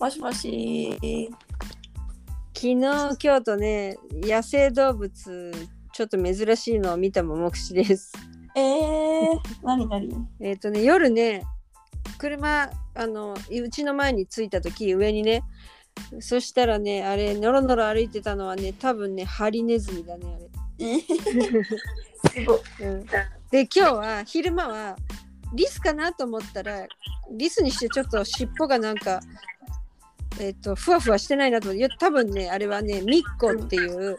[0.00, 1.30] もしもし。
[2.52, 5.52] 昨日今日とね野生動物
[5.92, 8.12] ちょっと珍しいのを見たも目視です。
[8.56, 11.44] えー、なになにえっ、とね夜ね
[12.18, 15.42] 車あのうちの前に着いた時上にね
[16.20, 20.50] そしたらねあれノロノロ歩いてたのはね多分ねハリネズミだねあれ。
[20.78, 20.96] え？
[20.96, 22.88] ー、すごい。
[22.88, 23.04] うん、
[23.50, 24.96] で今日は昼間は
[25.54, 26.86] リスかなと思ったら
[27.32, 29.20] リスにしてちょっと尻尾がなんか
[30.40, 31.70] えっ、とふわふわしてないなと。
[31.70, 34.18] 思って多分ねあれはねミッコっていう、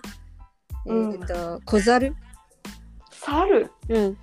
[0.85, 1.13] うん。
[1.13, 2.15] えっ、と小猿。
[3.11, 3.69] 猿？
[3.89, 4.17] うん。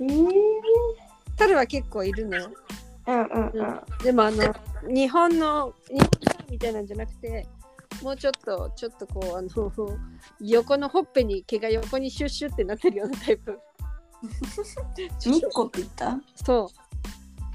[0.00, 0.30] えー、
[1.38, 2.50] 猿は結構いるのよ。
[3.06, 3.80] うんうんうん。
[4.02, 4.54] でもあの
[4.88, 7.46] 日本の日本猿みたいなんじゃなくて
[8.02, 9.48] もうちょっとちょっとこうあの
[10.40, 13.58] 横のほっぺに毛が横にシュッシュってなってるようなタイプ。
[15.26, 16.18] ミッコって言った？
[16.44, 16.70] そ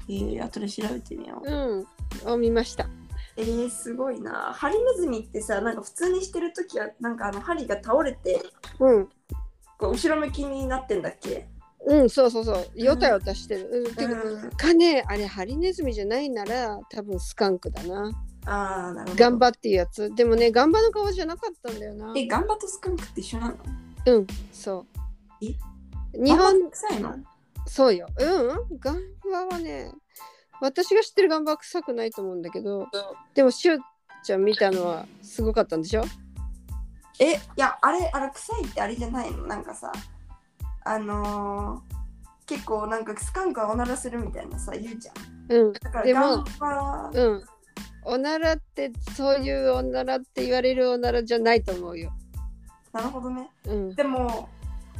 [0.08, 1.50] えー、後で調べてみよう。
[1.50, 1.86] う。
[2.24, 2.32] うん。
[2.32, 2.86] を見ました
[3.36, 4.52] えー、すごいな。
[4.52, 8.42] ハリネズミってさ、なんか普通にしてるときは、なんかあの針が倒れて、
[8.78, 9.08] うん
[9.76, 11.48] こう後ろ向きになってんだっけ？
[11.86, 13.68] うん、そうそうそう、よたよたしてる。
[13.70, 18.10] うん、てか、うんかね、あれ、ハリネズミじゃないなら、多分スカンクだな。
[18.46, 19.24] あー、なるほど。
[19.24, 20.14] ガンバっていうやつ。
[20.14, 22.14] でもね、ガンバの顔じゃなかったんだよな。
[22.16, 23.56] え、ガンバとスカンクって一緒なの？
[24.06, 24.86] うん、そ
[25.40, 25.44] う。
[25.44, 25.54] え？
[26.24, 27.16] 日本臭いの？
[27.66, 28.06] そうよ。
[28.18, 29.92] うん、ガンバはね、
[30.60, 32.88] 私が知ってるガンバは臭くないと思うんだけど、
[33.34, 33.78] でも、しゅう
[34.22, 36.04] ちゃん見たのはすごかったんでしょ？
[37.18, 39.46] え、いや、あれ、あれ臭いってあれじゃないの？
[39.46, 39.92] なんかさ、
[40.84, 41.94] あのー、
[42.46, 45.14] 結構なんかスカンクはおならするみたいなさ、言うじゃん。
[45.52, 46.44] うん、だからでも
[47.12, 47.44] うん。
[48.06, 52.12] おならって、そういうおならって言われるおならじゃないと思うよ。
[52.92, 53.48] なるほどね。
[53.66, 53.94] うん。
[53.94, 54.48] でも、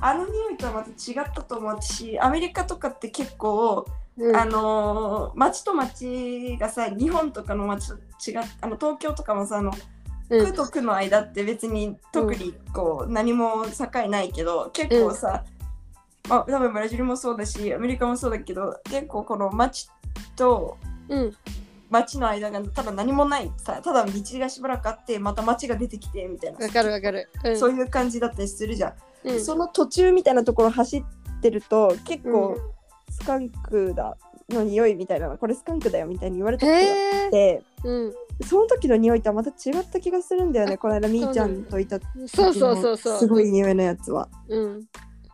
[0.01, 3.87] あの匂いとはまた違ったと思うし、アメリカとかって結構、
[4.17, 9.73] うん、あのー、町と町がさ、日本とかの町と違っあの東京とかもさ、あの、
[10.31, 10.47] うん。
[10.47, 15.45] 区と区の間って別に特にこう何も境ないけど、結構さ、
[16.29, 19.89] まあ多分ブラジルもそうだしアメリカもそうだけど結構この町
[20.37, 21.37] とうん、
[21.91, 27.29] 町の間がただ何もないさただ道がしばらくあってまた町が出てきてみたいなわかるわかる。
[27.45, 32.57] うん、そういう感じだったりするじゃん、うん、その途中みたいなところ走ってると結構
[33.39, 34.17] ンクだ
[34.51, 36.85] の匂いみたいなのこれスカンクだよみたいに言われたことが
[37.25, 37.29] あ。
[37.29, 38.13] ってうん、
[38.47, 43.19] その時の匂いとはまた違った気がするんだよねこの間みーちゃんといたそうそうそうそう。
[43.19, 44.87] すごい匂いのやつはうん。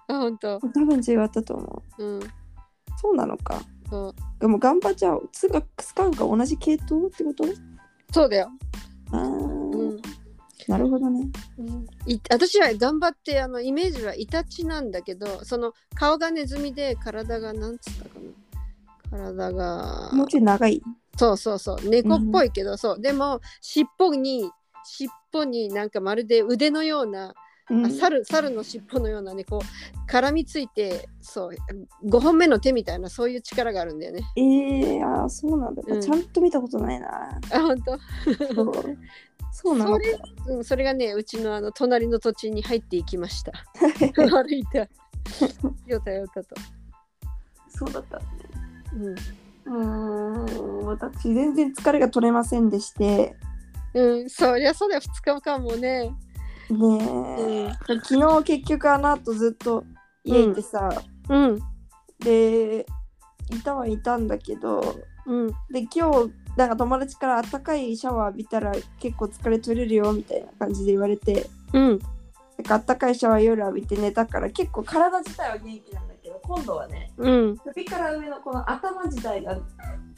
[0.08, 0.58] あ、本当。
[0.60, 2.20] 多分違ったと思ううん。
[2.96, 4.14] そうなのかそう。
[4.40, 7.44] でもガンバちゃんスカンクは同じ系統ってこと？
[8.12, 8.48] そうだよ。
[9.12, 9.69] あー、うん。
[10.70, 11.28] なるほどね。
[12.06, 18.30] い私は頑張ってあのイメージはイタチなんだけどその顔がネズミで体がなんつったかな。
[19.34, 20.80] 体がもうちょい長い。
[21.16, 21.88] そうそうそう。
[21.88, 23.00] 猫っぽいけど、そう。
[23.00, 24.48] でも尻尾に
[24.84, 27.34] 尻尾になんかまるで腕のような、
[27.68, 27.86] うん。
[27.86, 31.56] あ猿猿の尻尾のようなねこう絡みついてそう
[32.06, 34.22] 5本目の手みたいなそういう力があるんだよね。
[34.36, 36.00] えー、あーそうなんだ、うん。
[36.00, 37.40] ちゃんと見たことないな。
[37.52, 37.98] あ本当？
[39.52, 40.04] そうなのか。
[40.44, 43.52] それ,、うん、それがねうちのあの隣の土地に入っていきました。
[44.14, 44.78] 歩いた
[45.86, 46.54] よたよたと、
[47.68, 48.20] そうだった。
[48.94, 49.16] うん。
[49.66, 53.36] うーん私全然疲れが取れませんでして。
[53.92, 56.10] うん、そりゃそうだよ、2日間もね。
[56.70, 57.72] ねえ、
[58.04, 59.84] 昨日結局あの後ずっと
[60.22, 61.58] 家いてさ、うん、
[62.20, 62.86] で
[63.50, 71.98] いたはいたんだけどうん、で今日なんか友達からあったかいシャワー浴びたら結構疲れ取れるよみたいな感じで言われてうん、なん
[72.64, 79.58] かあったかいシャワー夜浴びて寝たから結構体自体は元気なんだけど今度はねうん、首から上のこの頭自体が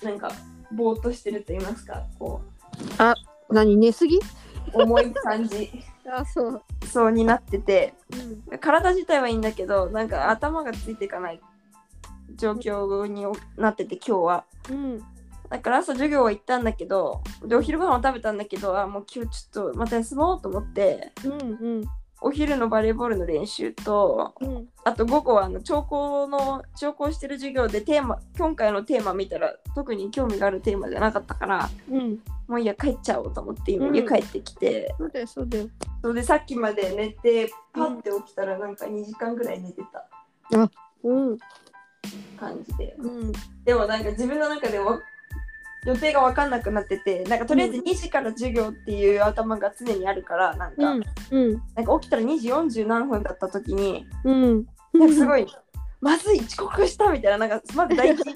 [0.03, 0.31] なんか
[0.73, 2.41] ぼーっとしてると言いますかこ
[3.51, 4.17] 何、寝すぎ？
[4.17, 4.21] う
[4.83, 5.71] 重い感じ。
[6.11, 6.63] あ、そう。
[6.87, 7.95] そうになってて
[8.51, 11.41] うん、体自体はいいんだけどなんか頭がついていかない
[12.37, 13.27] 状況に
[13.57, 14.45] なってて今日は。
[14.71, 14.99] うん、
[15.49, 21.84] だから朝授業は行ったんだけどでお昼ご飯を食べたんだけどあもう今日ちょっとまた休もうと思ってうん、うん、
[22.23, 32.19] お昼のバレーボールの練習とうん、あと午後はあの聴講の聴講してる授業でテーマ今回のテーマ見たら特に興味があるテーマじゃなかったからうん。
[32.49, 33.97] もういいや帰っちゃおうと思って今うん。
[33.97, 35.69] 家帰ってきて、そうだよ、そうだよ。
[36.03, 40.09] それでさっきまで寝てパッて起きたらなんか2時間ぐらい寝てた。
[41.05, 41.39] うん、
[42.39, 42.95] 感じで。
[42.99, 43.33] うん、
[43.65, 45.01] でもなんか自分の中では
[45.84, 47.84] 予定が分かんなくなっててなんかとりあえずうん。
[47.84, 54.66] 2時から授業っていう頭が常にあるからなんか,、うん、うん、なんか起きたら2時40何分だった時にうん。
[54.93, 55.47] なんかすごい
[56.01, 58.21] まずい遅刻したみたいななんかまず第一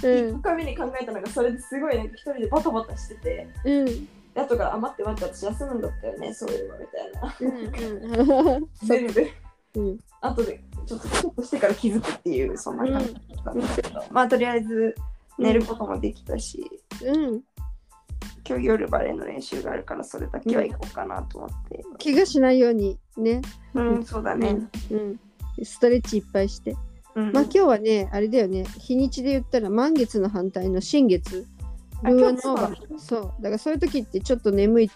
[0.00, 4.08] 1回目に考えたのがそれですごいなんか一人でバタバタしててうん。
[4.36, 7.36] 後から余って待って私休むんだったよねそういうのみたいな。
[7.40, 8.68] うんうん。
[8.86, 9.26] 全部。
[9.74, 9.98] うん。
[10.20, 14.94] 後でちょっとしてから気づくっていうそんな感じだったんだけど、まあとりあえず
[15.38, 16.70] 寝ることもできたし、
[17.04, 17.42] うん。
[18.48, 21.84] 今日夜バレーの練習があるからそれだけは行こうかなと思って。
[22.02, 23.42] 怪我しないようにね。
[23.74, 24.56] うん、そうだね、
[24.90, 25.20] うん。
[25.62, 26.74] ストレッチいっぱいして。
[27.14, 27.32] うん。
[27.32, 28.64] まあ今日はねあれだよね。
[28.78, 31.46] 日にちで言ったら満月の反対の新月。
[32.02, 32.40] あルの
[32.96, 34.90] そうだからそういう時ってちょっと眠いっ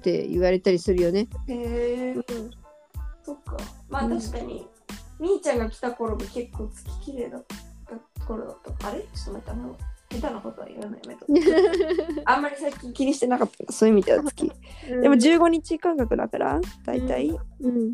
[0.00, 1.28] て言われたりするよね。
[1.46, 2.16] へえ
[3.22, 3.56] そっか。
[3.88, 4.66] まあうん確かに、
[5.20, 7.44] みーちゃんが来た頃が結構月綺麗だっ
[8.18, 8.88] た頃だった。
[8.88, 9.00] あれ？
[9.00, 9.76] ちょっと待ってあの
[10.10, 11.00] 下手なことは言わない。
[11.04, 11.26] やめと
[12.24, 13.72] あんまり最近気にしてなかった。
[13.72, 14.52] そういう意味では月
[15.02, 17.28] でも15日間隔だからだいたい
[17.60, 17.92] うん。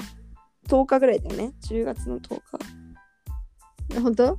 [0.69, 1.53] 10日ぐらいだよね。
[1.63, 2.41] 10月の10
[3.91, 4.01] 日。
[4.01, 4.39] 本当？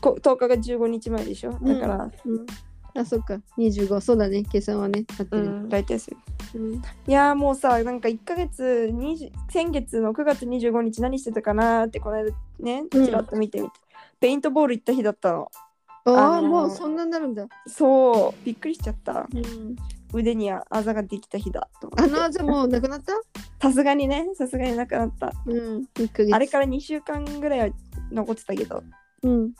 [0.00, 1.52] こ10日が15日前でしょ？
[1.52, 2.46] だから、うん
[2.94, 3.40] あそっか。
[3.58, 4.42] 25そうだね。
[4.42, 5.04] 計算はね。
[5.18, 5.44] 合ってる。
[5.44, 6.12] うん、大体そ
[6.54, 6.58] う。
[6.58, 6.74] うん。
[6.74, 13.06] いやーもうさなんか1ヶ月20先月の9月25日何してたかなーってこの間ねうん。
[13.06, 13.72] ちらっと見てみて、
[14.20, 15.50] ペイントボール行った日だったの。
[16.06, 17.46] あああのーもうそんなになるんだ。
[17.66, 18.44] そう。
[18.44, 19.26] びっくりしちゃった。
[19.32, 19.76] うん。
[20.12, 23.12] 腕にあざができた日だとあのあざもうなくなった？
[23.62, 24.26] さすがにね。
[24.34, 25.32] さすがになくなった。
[25.46, 25.86] うん。
[25.94, 26.34] 1ヶ月。
[26.34, 27.76] あれから2週間ぐらいは
[28.10, 28.82] 残ってたけど。
[29.22, 29.52] うん。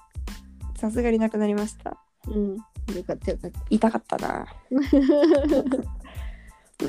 [0.77, 1.97] さすがになくなりました。
[2.27, 2.57] うん
[2.97, 4.47] よかったよかった痛かったな。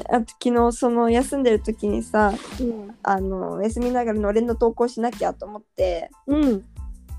[0.10, 6.64] あと昨日その休んでる時にさうんあの休みながらのれんの投稿しなきゃと思ってうん。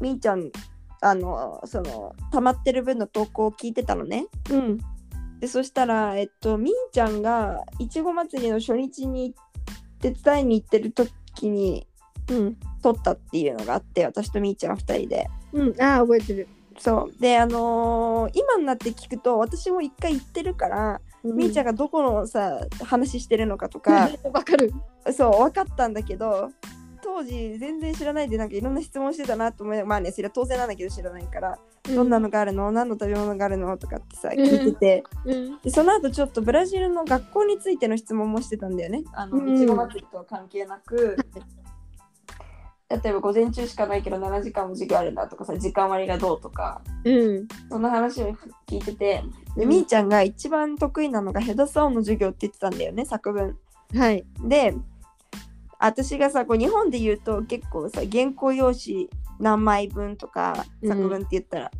[0.00, 0.50] みーちゃん
[1.00, 4.26] あのその溜まってる分の投稿を聞いてたのね。
[4.50, 4.78] うん
[5.40, 9.34] でそしたらえっとみーちゃんがいちご祭りの初日に
[10.00, 11.86] 手伝いに行ってる時に
[12.30, 12.56] うん。
[12.82, 15.28] 撮ったっていうのがあって私とみーちゃん2人で。
[15.52, 15.80] うん。
[15.80, 17.20] ああ覚えてるそう。
[17.20, 24.72] であのー今になって聞くと私も一回行ってるから、みーちゃんががどこのさ話してるのかとか わかる。
[25.12, 26.50] そう分かったんだけど
[27.02, 31.58] 当時全然知らないでなんかいろんな質問してたなと思いながらまあねそれは当然なんだけど知らないから、
[31.94, 32.70] どんなのがあるの？
[32.70, 33.76] 何の食べ物があるの？
[33.76, 34.32] とかってさん。
[34.32, 35.58] 聞いてて、うん。
[35.60, 39.02] でその後ちょっとブラジルの学校についての質問もしてたんだよね。
[39.12, 39.46] あうん。
[39.46, 41.16] のいちご祭りとは関係なく、
[43.02, 46.82] 例えば午前中しかないけど7時間も授業あるんだとかさ時間割がどうとか。
[47.04, 47.48] うん。
[47.70, 48.36] そんな話を
[48.66, 49.24] 聞いてて
[49.56, 49.68] でうん。
[49.68, 53.56] みーちゃんが一番得意なのがヘドサオンの授業って言ってたんだよね作文。
[53.94, 54.24] はい。
[54.44, 54.74] で
[55.78, 59.08] 私がさこう日本で言うと結構さ原稿用紙
[59.40, 60.88] 何枚分とかうん。
[60.90, 61.70] 作文って言ったら、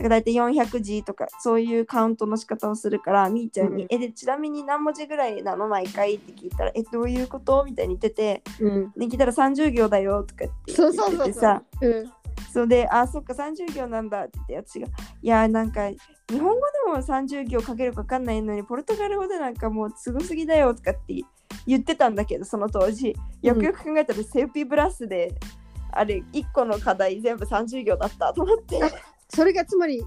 [0.00, 3.88] だから大体400字とかそういうカウントの仕方をするからみーちゃんに「うん。
[3.90, 8.92] えでちなみに何文字ぐらいなの毎回?」って聞いたら「えどういうこと?」みたいに言っててうん。
[8.96, 11.24] で聞いたら30行だよとかって言そうそうそうそう。
[11.24, 11.62] っててさ。
[11.82, 12.12] うん。
[12.52, 14.86] そうで「あそっか30行なんだ」って言って私が
[15.22, 15.98] 「いやなんか日
[16.30, 21.20] 本語でも30行書けるか分かんないのにポルトガル語でなんかもうすごすぎだよ」とかって
[21.66, 23.14] 言ってたんだけどその当時。
[23.42, 25.34] よくよく考えたらセーピーブラスで
[25.92, 28.80] あれ1個の課題全部30行だったと思って
[29.34, 30.02] それがつまり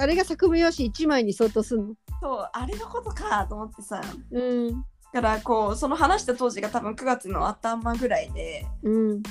[0.00, 1.94] あれが作文用紙1枚に相当するの？
[2.20, 4.00] そうあれのことかと思ってさ。
[4.30, 4.40] う
[4.70, 4.84] ん。
[5.12, 9.22] だからこうその話した当時が多分9月の頭ぐらいでうん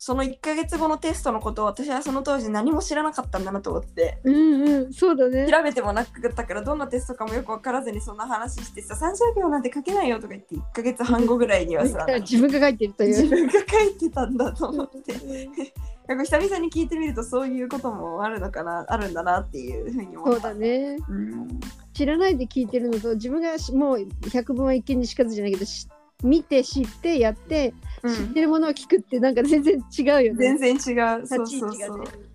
[0.00, 5.50] その1ヶ月後のテストのことを私はその当時何も知らなかったんだなと思ってうんうんそうだね。
[5.50, 13.08] 調べてもなかったからどんなテストかもよく分からずにそんな話してさ30秒なんて書けないよとか言って1ヶ月半後ぐらいにはさ自分が書いてるという。
[13.10, 15.14] 自分が書いてたんだと思って。
[16.08, 20.40] 久々に聞いてみるとそういうこともあるのかなあるんだなっていうふうに思った。
[20.40, 20.96] そうだね。
[21.08, 21.60] うん。
[21.92, 25.88] 知らないで聞いてるのと自分がしもう百聞は一見にしかずじゃないけどし
[26.22, 28.14] 見て知ってやって、うん。
[28.14, 30.56] 知ってるものを聞くってなんか全然違うよね。
[30.56, 31.26] 全然違う。
[31.26, 31.70] そう立ち位そう。
[31.70, 32.28] そう置がね。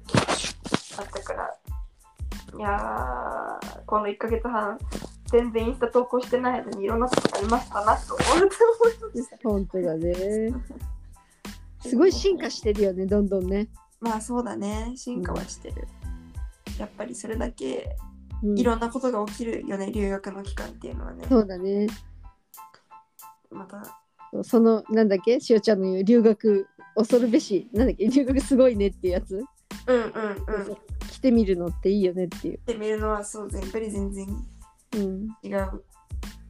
[0.98, 1.54] あったから
[2.58, 4.78] いやーこの1ヶ月半
[5.32, 10.54] 全然インスタ投稿してない間にいろんなことがありましたなと思って思いました本当だね。
[11.82, 13.68] すごい進化してるよねどんどんね、
[14.00, 14.94] まあそうだね。
[14.96, 15.88] 進化はしてる、
[16.80, 17.98] やっぱりそれだけ
[18.42, 18.60] うん。
[18.60, 21.26] いろんなことが起きるよね、留学の期間っていうのはね。
[21.28, 21.88] そうだね
[23.54, 24.00] また。
[24.44, 29.44] そのなんだっけしおちゃんの言う留学恐るべしなんだっけ 留学すごいねっていうやつ、
[29.88, 30.78] うんうんうん。
[31.12, 34.28] 来てみるのっていいよねっていう、って見るのはそうやっぱり全然。
[34.96, 35.84] うん、違う。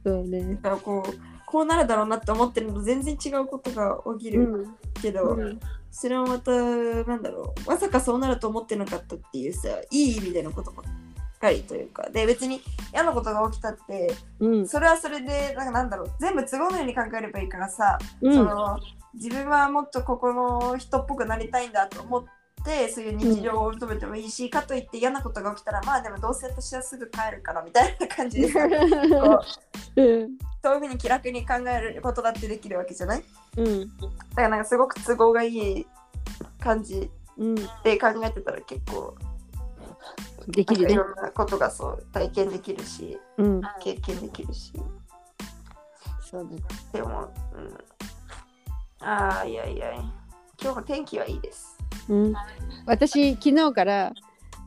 [0.04, 0.54] そうね。
[0.54, 1.12] だからこう
[1.46, 4.76] こうなるだろうなって思ってるのと全然違うことが起きるうん。
[5.00, 5.60] けど、うん。
[5.90, 7.68] それはまたなんだろう。
[7.68, 10.84] まさかそうなると思ってなかったっていうさいい意味でのことばっ
[11.44, 14.68] かりというかで別に嫌なことが起きたってうん。
[14.68, 18.34] それはそれでなんかなんだろう全部都合のように考えればいいからさ、うん。
[18.34, 18.78] その
[19.14, 22.24] 自分はもっとここの人っぽくなりたいんだと思っ
[22.64, 29.40] てそういう日常を求めてもいいし、かといって嫌なことが起きたらまあでもどうせ私はすぐ帰るからみたいな感じでさ こ
[29.96, 33.24] ううんそういうふうに気楽に考えることだってできるわけじゃない？
[33.58, 33.80] うん。
[33.98, 35.86] だからなんかすごく都合がいい
[36.58, 37.54] 感じうん。
[37.54, 39.14] で考えてたら結構
[40.48, 40.92] できるね。
[40.92, 43.60] いろんなことがそう体験できるしうん。
[43.80, 44.72] 経験できるし。
[46.20, 49.92] そうだでも、うん、ああいやいや。
[50.60, 51.78] 今日は天気はいいです。
[52.08, 52.34] うん、
[52.86, 54.12] 私昨日から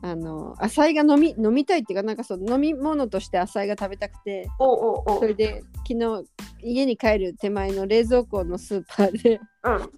[0.02, 6.24] あの浅いが飲み飲みたいっていうかなんかそう飲み物として浅いが食べたくておおおそれで昨日
[6.62, 9.90] 家に帰る手前の冷蔵庫のスーパーでうん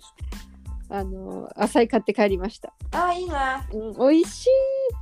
[0.91, 3.65] あの浅い買って帰りました、ああいいな。
[3.73, 4.49] うん、美味しい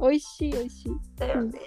[0.00, 0.92] 美味しい美味しい。
[1.16, 1.59] だよね、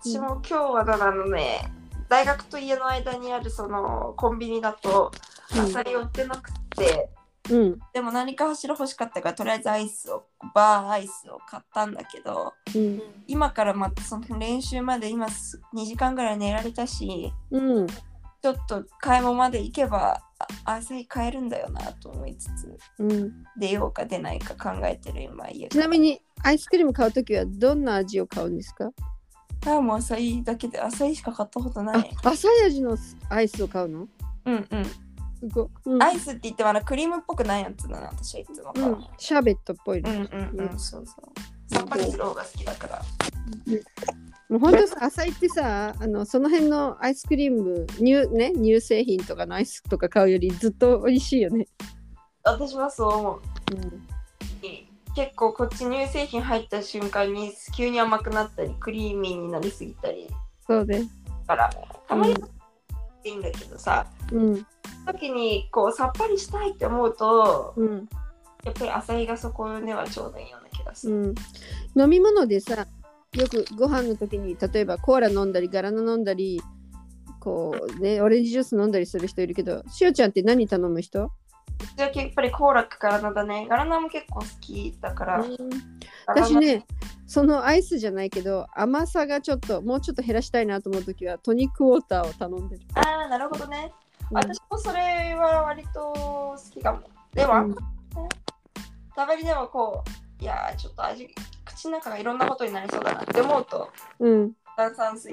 [0.00, 1.70] 私も今日はだあのね
[2.08, 5.12] 大学と家の間にあるそのコンビニだと
[5.54, 5.60] うん。
[5.60, 7.10] アサリ売ってなくて、
[7.50, 7.78] うん。
[7.92, 13.02] でも何か走る欲しかったからとりあえずアイスをバーアイスを買ったんだけどうん。
[13.26, 17.86] 今からまたその練習まで今す2時間ぐらい寝られたしうん
[18.42, 20.22] ちょっと買い物まで行けば
[20.64, 28.90] あアサリ買えるんだよなと思いつつうん、出ようか出ないか考えてる今家ちなみにアイスクリーム買うときはどんな味を買うんですか
[29.66, 32.96] あもうアサリだけでアサリしか買ったことないあ浅い味の
[33.28, 34.08] アイスを買うの
[34.44, 34.82] うんうん、
[35.84, 41.74] うんアイスって言ってもあのクリームっぽくないやつだな私はいつも、うん、シャーベットっぽいの、うんうんうん、そうそう。
[41.74, 43.02] さっぱりする方が好きだから。
[44.48, 51.66] もう本当さ浅いってさあのその辺のアイスクリーム乳,、ね、乳製品とかのアイスとか買うよりずっと美味しいよね、
[52.44, 53.40] 私はそう思う。
[53.74, 54.08] うん。
[55.14, 60.28] 結構こっち乳製品入った瞬間に急に甘くなったりクリーミーになりすぎたり。
[60.66, 61.08] そうね。
[61.46, 61.70] から
[62.06, 62.34] たまに
[63.24, 64.66] いいんだけどさ、うん。
[65.06, 68.08] 時にこうさっぱりしたいって思うとうん。
[68.64, 71.14] やっぱりアサリがそこではちょうどいいような気がする。
[71.16, 71.34] うん、
[72.00, 72.86] 飲み物でさ
[73.34, 76.60] よくご飯の時に例えばコーラ飲んだりガラナ飲んだり
[77.40, 81.30] こうねオレンジジュース飲んだりする人いるけどしおちゃんって何頼む人、
[81.96, 83.66] じゃあやっぱりコーラかガラナだね。
[83.68, 85.44] ガラナも結構好きだから。
[86.26, 86.84] 私ね
[87.26, 93.92] そのアイスじゃないけど甘さがちょっともうちょっと減らしたいなと思う時はトニックウォーターを頼んでる、ああ、なるほどね。
[93.92, 97.00] うん私もそれは割と好きかも。
[97.32, 97.76] でも、うん
[99.16, 101.28] 食べりでもこう、いやーちょっと味、
[101.64, 103.90] 口の中がいろんなことになりそうだなって思うと、
[104.20, 105.32] うん、炭酸水。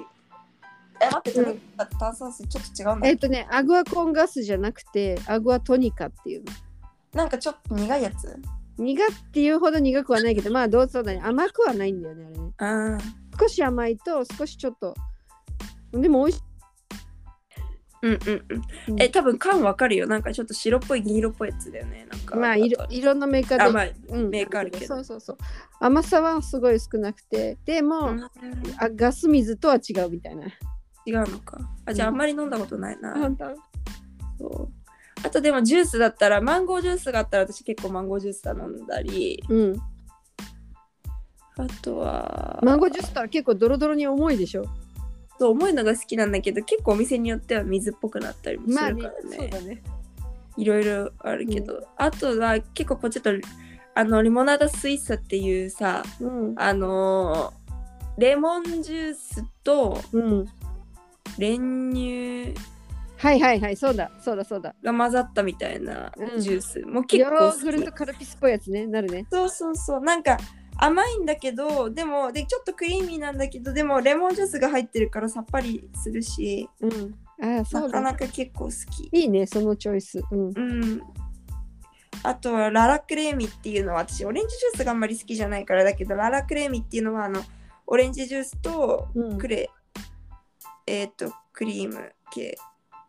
[1.02, 1.62] え、待って、うん。
[2.00, 3.08] 炭酸水ちょっと違うんだ。
[3.08, 6.52] えっ、とねアグアコンガスじゃなくてアグアトニカっていうの。
[7.14, 8.36] なんかちょっと苦いやつ？
[8.78, 11.22] 苦っていうほど苦くはないけどまあどうそうだね。
[11.24, 12.26] 甘くはないんだよね
[12.58, 12.98] あれね。
[12.98, 12.98] あ
[13.40, 14.94] 少し甘いと少しちょっと
[15.92, 16.44] でも美味しい
[18.06, 18.46] うんうん
[18.90, 19.02] うん。
[19.02, 20.06] え、多分缶わかるよ。
[20.06, 22.08] なんかちょっと白っぽい銀色っぽいやつだよね。
[22.12, 22.36] なんか。
[22.36, 23.64] まあいろいろんなメーカーで。
[23.64, 24.30] あ、まあ、うん。
[24.30, 24.86] メーカーあるけど。
[24.86, 25.38] そうそうそう
[25.80, 27.58] 甘さはすごい少なくて。
[27.66, 28.30] でも、うんあ
[28.96, 30.46] ガス水とは違うみたいな。
[31.08, 31.58] 違うのか。
[31.86, 33.32] あ、じゃああんまり飲んだことないな。
[33.32, 33.56] 当。
[34.38, 34.70] そう。
[35.24, 39.44] あとでもジュースだったらマンゴージュースがあったら私結構マンゴージュース頼んだり。
[39.50, 39.76] うん。
[41.58, 42.60] あとは。
[42.62, 44.66] マンゴージュースとは結構ドロドロに重いでしょ
[45.38, 49.82] そう重いのが好きなんだけど結構お店によっては水っぽくなったりもするからね,、
[50.58, 53.32] いろいろあるけど、あとは結構こうちょっと
[53.98, 56.54] あのリモナーダスイッサっていうさうん。
[56.58, 57.66] あのー
[58.18, 60.46] レモンジュースとうん。
[61.38, 62.54] 練乳
[63.18, 64.74] はいはいはいそうだそうだそうだ。
[64.84, 66.42] が混ざったみたいなうん。
[66.42, 67.62] ジュース、もうヨ結構好き。
[67.62, 69.26] ーグルトカルピスっぽいやつねなるね。
[69.32, 70.02] そうそうそう。
[70.02, 70.38] なんか
[70.78, 77.16] 甘いんだけどでもでちょっとクリーミーなんだけどでもレモンジュースが入ってるからさっぱりするしうん。
[77.42, 79.10] あなかなか結構好き。
[79.12, 80.22] いいねそのチョイス。
[80.32, 80.52] うん。
[80.56, 81.02] うん。
[82.24, 87.44] あとはララクレーミっていうのは私オレンジジュースがあんまり好きじゃないからだけどララクレーミっていうのはあの
[87.88, 89.38] オレンジジュースとうん。
[89.38, 89.70] クレ、
[90.88, 92.58] えっ、とクリーム系。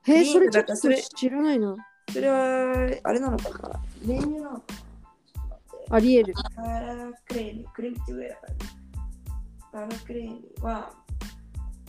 [0.08, 1.76] へえそれちょっと知らないな。
[2.12, 4.85] それはあれなのかな練乳なのかな？
[5.90, 6.34] ありえる。
[6.56, 8.58] ララクレーミクレーミって上だからね
[9.72, 10.92] ララクレーミは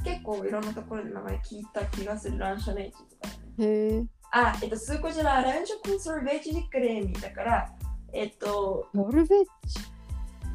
[0.03, 3.05] 結構いろんなところで名前聞いた気がするランシャネージとか
[3.57, 3.65] ね。
[3.65, 4.05] へえ。
[4.31, 7.71] あ、えっと、スーコジェラランショコンソルベージクレーミだから
[8.13, 9.45] えっとノルベッ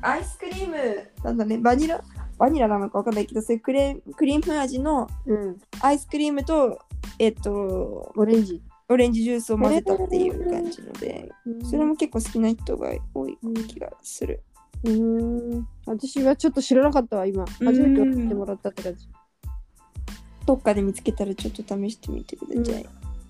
[0.03, 1.59] アイスクリームなんだね。
[1.59, 2.01] バニラ？
[2.39, 5.59] バニラなのかわかんないけどそういうクレクリーム味のうん。
[5.81, 6.79] アイスクリームと
[7.19, 11.31] えっとオレンジオレンジジュースを混ぜたっていう感じので
[11.65, 14.43] それも結構好きな人が多い気がする。
[14.85, 15.69] うーん。
[15.87, 17.45] 私はちょっと知らなかったわ今。
[17.47, 19.09] 初めて教えてもらったって感じ。
[20.45, 22.87] どっかで見つけたらちょっと試してみてください、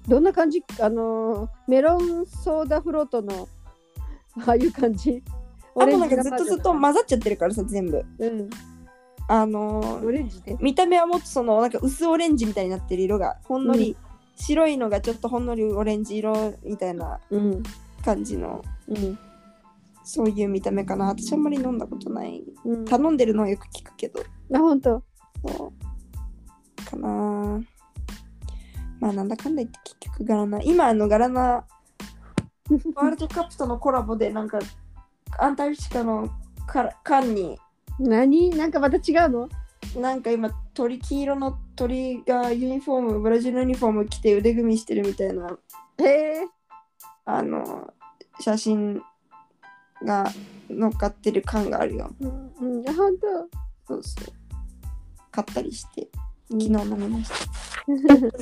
[0.09, 0.65] どんな感じ？
[0.81, 3.49] あのーメロンソーダフロートの
[4.47, 5.23] ああいう感じ？
[5.77, 8.03] あとなんかずっとずっと混ざっちゃってるからさ全部。
[8.19, 8.51] うん。
[9.29, 10.57] あのーオレンジで。
[10.61, 13.95] 見た目はもっとそのなんか薄オレンジみたいになってる色がほんのり、
[14.37, 17.63] 白いのがちょっとほんのりオレンジ色みたいなうん。
[18.05, 19.19] 感じのうん。
[20.05, 21.07] そういう見た目かな。
[21.07, 22.43] 私あんまり飲んだことない。
[22.65, 24.21] うん、頼んでるのはよく聞くけど。
[24.55, 25.03] あ、ほんと。
[25.47, 26.85] そう。
[26.85, 27.61] かな。
[29.01, 30.61] まあなんだかんだ言って結局ガラナ。
[30.63, 31.41] 今あのガラナ
[32.95, 34.59] ワールドカップとのコラボでなんか
[35.39, 36.29] アンタルクティカの
[36.67, 37.59] から缶に。
[37.99, 38.51] 何？
[38.51, 39.49] なんかまた違うの？
[39.97, 45.59] なんか今鳥黄色の鳥がユニフォームブラジルのユニフォーム着て腕組みしてるみたいな
[45.99, 46.47] へえ。
[47.25, 47.93] あの
[48.41, 49.03] 写真
[50.05, 50.25] が
[50.71, 52.11] 乗っかってる缶があるよ。
[52.21, 53.27] うん、うん、あ、ほんと。
[53.87, 54.25] そうそう。
[55.31, 56.09] 買ったりして
[56.51, 57.37] 昨昨日飲みました、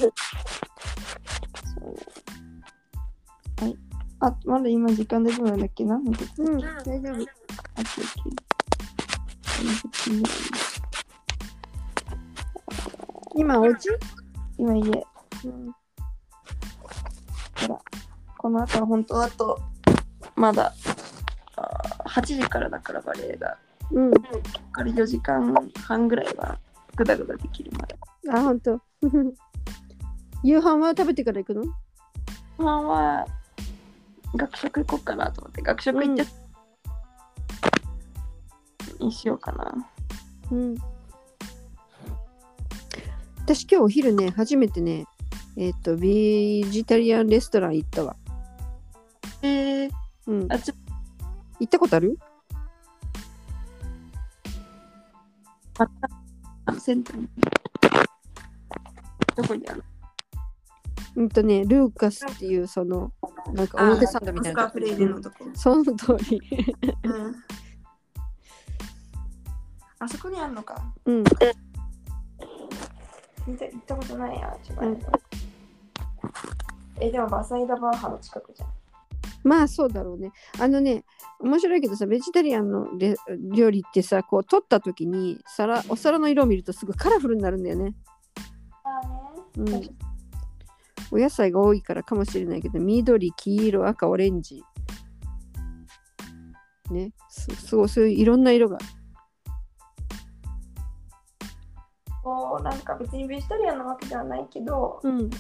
[0.01, 0.13] そう。
[3.61, 3.77] はい。
[4.21, 5.97] あまだ今時間大丈夫なんだっけな？
[5.97, 6.39] うん、大丈夫。
[6.39, 10.70] あ、オッケーオッケー
[13.35, 13.77] 今、お家？
[14.59, 15.07] 今家、
[15.45, 15.73] うん。
[17.61, 17.81] ほら、
[18.39, 19.61] この後は本当あと、
[20.37, 20.73] まだ、
[21.57, 23.57] あー8時からだからバレエが、
[23.93, 24.11] うん。
[24.73, 26.59] から4時間半ぐらいは
[26.97, 27.97] グダグダできるまで。
[28.31, 28.81] あ、ほんと。
[30.43, 31.63] 夕飯は食べてから行くの？
[32.59, 33.27] 後半は、
[34.35, 36.25] 学食行こうかなと思って、学食行っちゃ
[39.05, 39.75] にしようかな。
[40.51, 40.77] うん。
[43.53, 45.07] 私今日お昼ね、初めてね、
[45.57, 48.15] えっ、と、ビジタリアンレストラン行ったわ。
[49.43, 49.91] えー、
[50.29, 50.53] うん。
[50.53, 50.75] あちょ
[51.59, 52.17] 行ったことある？
[56.67, 57.29] あセンターに。
[59.35, 59.83] どこにある？
[61.17, 63.11] のうんとね、ルーカスっていうその、
[63.53, 65.39] なんか表参道みたいなスカーフレイデのとこ。
[65.55, 66.41] その通り。
[67.03, 67.35] うん。
[69.99, 70.95] あそこにあんのか。
[71.05, 71.25] うん。
[73.47, 74.57] 行ったことないや。
[74.69, 74.89] 違う。
[74.89, 75.01] うん
[77.01, 78.69] え、でもバサイダバーハの近くじゃん。
[79.43, 80.33] まあそうだろうね。
[80.59, 81.05] あのね、
[81.41, 83.17] 面白いけどさ、ベジタリアンのレ
[83.55, 87.95] 料理ってさ、こう取った時に皿お皿の色を見るとすごいカラフルになるんだよね。
[88.85, 89.01] あ
[89.57, 89.89] うんね。
[91.11, 94.63] お野菜が多いからかもしれないけど、緑、黄色、赤、オレンジ。
[96.91, 98.79] ね、すすごいそういういろんな色が。
[102.23, 105.31] こう、なんか別にベジタリアンなわけではないけど、うん。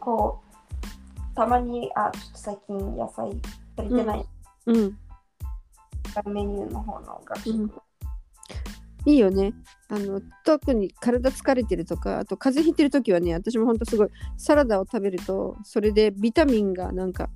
[0.00, 3.30] こう、たまに、あ、ちょっと最近野菜
[3.76, 4.24] 足りてない
[4.66, 4.98] うん。
[6.26, 7.50] メニューの方の学習。
[7.50, 7.72] うん
[9.06, 9.54] いいよね。
[9.88, 17.28] あの特に体疲れてるとかあと風邪ひいてる時はね私もほんとすごいサラダを食べるとそれでビタミンがなんか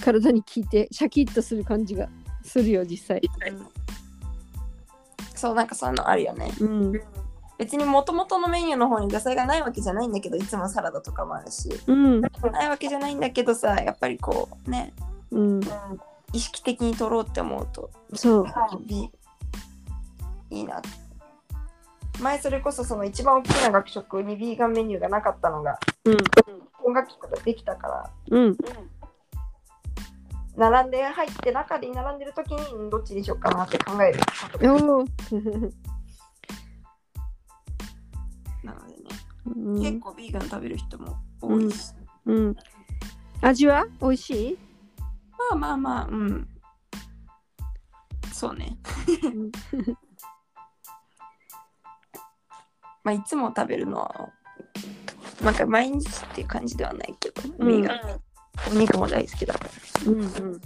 [0.00, 2.08] 体に効いてシャキッとする感じが
[2.42, 3.20] するよ実際。
[3.50, 3.66] うん
[5.38, 6.52] そう、なんかそういうのあるよね。
[6.60, 6.92] うん。
[7.58, 11.68] 別にもともとのメニューの方に野菜がないわけじゃないんだけど、いつもサラダとかもあるし。
[11.86, 12.20] うん。
[12.20, 14.92] ないわけじゃないんだけどさ、やっぱりこうね、
[15.30, 15.60] うん。
[16.32, 18.46] 意識的に取ろうって思うと、そう。
[18.86, 19.10] ビ
[20.50, 20.88] いいなって。
[22.20, 26.16] 前それこそその一番大きな学食にビーガンメニューがなかったのがうん。
[26.84, 28.56] 今学期からできたからうん。
[30.58, 34.18] 並んで入って中で並んでる時にどっちにしようかなって考える
[34.52, 35.04] ことがおお。
[38.66, 39.04] なのでね、
[39.46, 39.80] うん。
[39.80, 41.94] 結構ビーガン食べる人も多いし、
[42.26, 42.56] うん。
[43.40, 44.58] 味は美味しい？
[45.38, 46.48] まあまあまあうん。
[48.32, 48.76] そうね。
[49.22, 49.52] うん。
[53.04, 54.32] まあいつも食べるのは
[55.40, 57.68] なんか毎日っていう感じではないけど、うん。
[57.68, 58.20] ビーガン
[58.70, 60.60] お肉も大好きだからうんうん。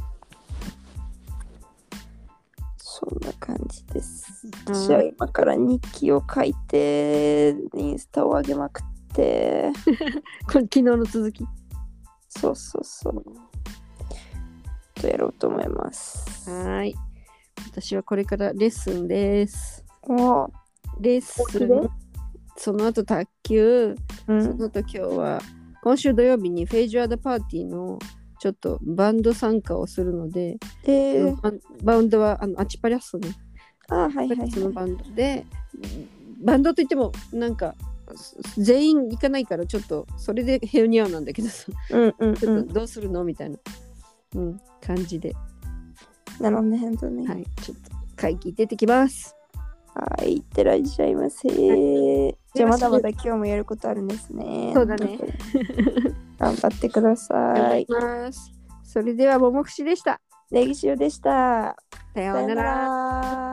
[2.76, 4.46] そんな感じです。
[4.46, 8.84] うん私は今から日記を書いて、インスタを上げまくっ
[9.14, 9.72] て、
[10.46, 11.44] これ昨日の続き。
[12.28, 13.24] そうそうそう。
[14.94, 16.48] とやろうと思います。
[16.48, 16.94] はーい。
[17.70, 19.84] 私はこれからレッスンです。
[20.02, 20.52] おう
[21.00, 21.88] レッスン。
[22.56, 23.90] その後卓球。
[23.90, 24.58] うそん。
[24.58, 25.40] の後今日は
[25.82, 27.98] 今週土曜日にフェイジュアダパーティーの
[28.38, 33.28] ちょっとバンド参加をするので、えー、バンバンドはあのアチパリャッソね。
[33.88, 35.44] あはいはいはのバンドで、
[36.42, 37.74] バンドといってもなんか
[38.56, 42.68] 全員行かないからちょっとそれでヘルニアなんだけどさ、うんうんちょっうん。
[42.68, 43.58] とどうするのみたいな、
[44.36, 45.34] うん、感じで、
[46.40, 47.26] なるほどね、本当ね。
[47.26, 49.34] はい、ちょっと会議出てきます。
[49.94, 52.36] はい、いってらっしゃいませ。
[52.54, 54.72] じゃあまだまだ今日もやることあるんですね。
[54.74, 55.18] そうだね。
[56.38, 57.86] 頑張ってください。
[57.88, 58.52] ます。
[58.82, 60.20] それでは、ももくしでした。
[60.50, 61.76] ネギ塩でした。
[62.14, 62.62] さようなら。
[62.62, 63.51] ら。